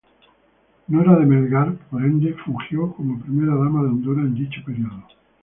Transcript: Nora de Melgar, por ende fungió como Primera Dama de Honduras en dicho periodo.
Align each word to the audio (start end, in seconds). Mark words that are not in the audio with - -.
Nora 0.87 1.19
de 1.19 1.25
Melgar, 1.27 1.75
por 1.91 2.03
ende 2.03 2.33
fungió 2.43 2.91
como 2.95 3.21
Primera 3.21 3.53
Dama 3.53 3.83
de 3.83 3.89
Honduras 3.89 4.25
en 4.25 4.33
dicho 4.33 4.59
periodo. 4.65 5.03